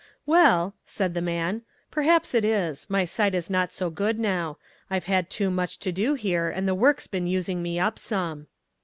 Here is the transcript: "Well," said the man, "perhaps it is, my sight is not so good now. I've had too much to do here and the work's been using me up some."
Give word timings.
"Well," 0.25 0.73
said 0.83 1.13
the 1.13 1.21
man, 1.21 1.61
"perhaps 1.91 2.33
it 2.33 2.43
is, 2.43 2.87
my 2.89 3.05
sight 3.05 3.35
is 3.35 3.51
not 3.51 3.71
so 3.71 3.91
good 3.91 4.17
now. 4.17 4.57
I've 4.89 5.05
had 5.05 5.29
too 5.29 5.51
much 5.51 5.77
to 5.77 5.91
do 5.91 6.15
here 6.15 6.49
and 6.49 6.67
the 6.67 6.73
work's 6.73 7.05
been 7.05 7.27
using 7.27 7.61
me 7.61 7.79
up 7.79 7.99
some." 7.99 8.47